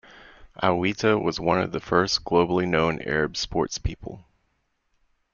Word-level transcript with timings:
Aouita 0.63 1.21
was 1.21 1.39
one 1.39 1.61
of 1.61 1.71
the 1.71 1.79
first 1.79 2.23
globally 2.23 2.67
known 2.67 2.99
Arab 3.03 3.35
sportspeople. 3.35 4.23